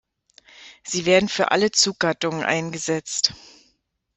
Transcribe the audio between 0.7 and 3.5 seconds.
Sie werden für alle Zuggattungen eingesetzt.